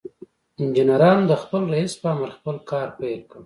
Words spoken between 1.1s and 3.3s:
د خپل رئيس په امر خپل کار پيل